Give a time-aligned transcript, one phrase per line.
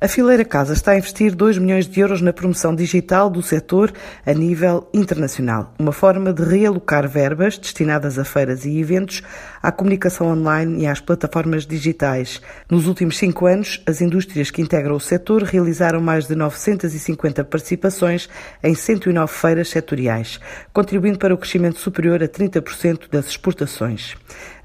[0.00, 3.92] A Fileira Casa está a investir 2 milhões de euros na promoção digital do setor
[4.24, 9.22] a nível internacional, uma forma de realocar verbas destinadas a feiras e eventos
[9.60, 12.40] à comunicação online e às plataformas digitais.
[12.70, 18.28] Nos últimos cinco anos, as indústrias que integram o setor realizaram mais de 950 participações
[18.62, 20.38] em 109 feiras setoriais,
[20.72, 24.14] contribuindo para o crescimento superior a 30% das exportações.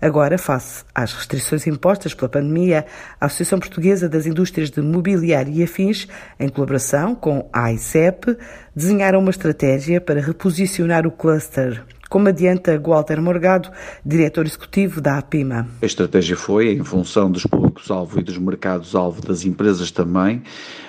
[0.03, 2.85] Agora, face às restrições impostas pela pandemia,
[3.21, 8.37] a Associação Portuguesa das Indústrias de Mobiliário e Afins, em colaboração com a AICEP,
[8.75, 13.71] desenharam uma estratégia para reposicionar o cluster como adianta Walter Morgado,
[14.05, 15.67] diretor executivo da APIMA.
[15.81, 20.43] A estratégia foi, em função dos públicos-alvo e dos mercados-alvo das empresas também,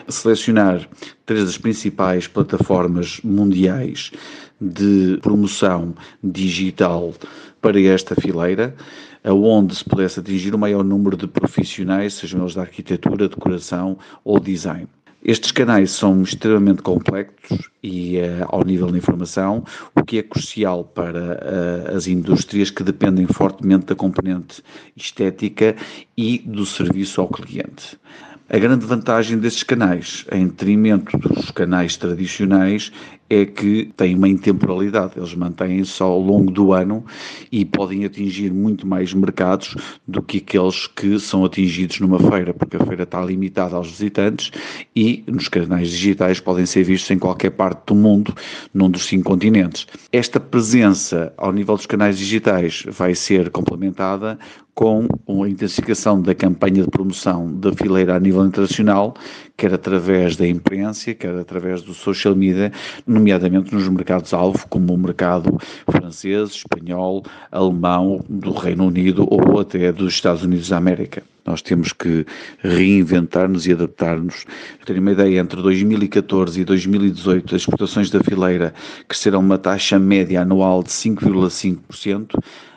[0.08, 0.88] selecionar
[1.26, 4.10] três das principais plataformas mundiais
[4.60, 7.14] de promoção digital
[7.60, 8.74] para esta fileira,
[9.22, 14.38] aonde se pudesse atingir o maior número de profissionais, sejam eles da arquitetura, decoração ou
[14.38, 14.86] design.
[15.24, 19.64] Estes canais são extremamente complexos e uh, ao nível da informação,
[19.96, 24.62] o que é crucial para uh, as indústrias que dependem fortemente da componente
[24.94, 25.74] estética
[26.14, 27.98] e do serviço ao cliente.
[28.46, 32.92] A grande vantagem destes canais, em detrimento dos canais tradicionais,
[33.30, 37.04] é que têm uma intemporalidade, eles mantêm-se ao longo do ano
[37.50, 39.74] e podem atingir muito mais mercados
[40.06, 44.50] do que aqueles que são atingidos numa feira, porque a feira está limitada aos visitantes
[44.94, 48.34] e nos canais digitais podem ser vistos em qualquer parte do mundo,
[48.74, 49.86] num dos cinco continentes.
[50.12, 54.38] Esta presença ao nível dos canais digitais vai ser complementada
[54.74, 59.14] com a intensificação da campanha de promoção da fileira a nível internacional,
[59.56, 62.72] quer através da imprensa, quer através do social media,
[63.06, 65.56] nomeadamente nos mercados-alvo, como o mercado
[65.88, 67.22] francês, espanhol,
[67.52, 71.22] alemão, do Reino Unido ou até dos Estados Unidos da América.
[71.46, 72.24] Nós temos que
[72.60, 74.46] reinventar-nos e adaptar-nos.
[74.86, 78.72] Ter uma ideia, entre 2014 e 2018, as exportações da fileira
[79.06, 82.30] cresceram uma taxa média anual de 5,5%,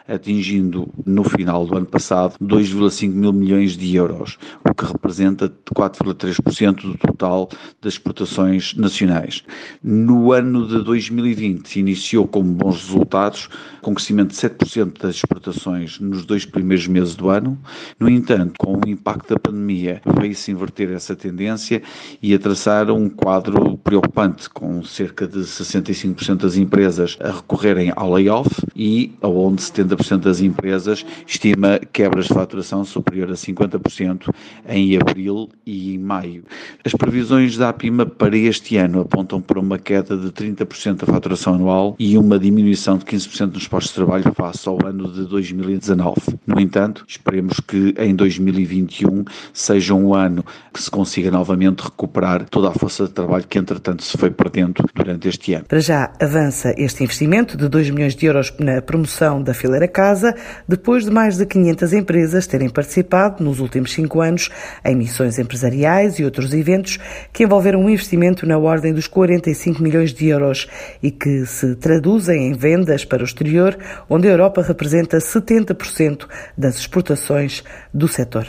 [0.07, 6.81] atingindo no final do ano passado 2,5 mil milhões de euros, o que representa 4,3%
[6.81, 7.49] do total
[7.81, 9.43] das exportações nacionais.
[9.83, 13.49] No ano de 2020 se iniciou com bons resultados,
[13.81, 17.57] com crescimento de 7% das exportações nos dois primeiros meses do ano.
[17.99, 21.81] No entanto, com o impacto da pandemia, veio-se inverter essa tendência
[22.21, 28.11] e a traçar um quadro preocupante, com cerca de 65% das empresas a recorrerem ao
[28.11, 34.33] layoff e aonde 70 50% das empresas estima quebras de faturação superior a 50%
[34.67, 36.43] em abril e em maio.
[36.83, 41.55] As previsões da APIMA para este ano apontam para uma queda de 30% da faturação
[41.55, 46.15] anual e uma diminuição de 15% nos postos de trabalho face ao ano de 2019.
[46.45, 50.43] No entanto, esperemos que em 2021 seja um ano
[50.73, 54.83] que se consiga novamente recuperar toda a força de trabalho que entretanto se foi perdendo
[54.93, 55.65] durante este ano.
[55.65, 60.35] Para já avança este investimento de 2 milhões de euros na promoção da fileira casa,
[60.67, 64.49] depois de mais de 500 empresas terem participado nos últimos cinco anos
[64.83, 66.99] em missões empresariais e outros eventos
[67.33, 70.67] que envolveram um investimento na ordem dos 45 milhões de euros
[71.01, 73.77] e que se traduzem em vendas para o exterior,
[74.09, 76.27] onde a Europa representa 70%
[76.57, 78.47] das exportações do setor.